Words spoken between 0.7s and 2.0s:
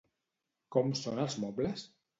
Com són els mobles?